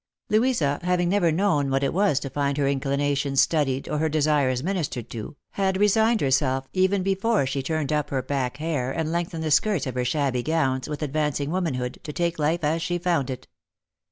[0.31, 4.63] Louisa, having never known what it was to find her inclinations studied or her desires
[4.63, 9.43] ministered to, had resigned herself, even before she turned up her back hair and lengthened
[9.43, 13.29] the skirts of her shabby gowns, with advancing womanhood, to take life as she found
[13.29, 13.47] it.